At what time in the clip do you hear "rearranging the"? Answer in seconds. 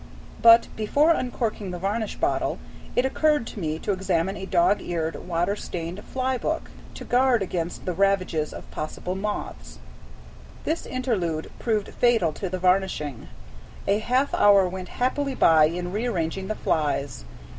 15.91-16.55